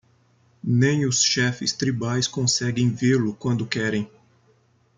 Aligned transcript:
Nem 0.63 1.05
os 1.05 1.21
chefes 1.21 1.73
tribais 1.73 2.27
conseguem 2.27 2.89
vê-lo 2.89 3.35
quando 3.35 3.67
querem. 3.67 4.09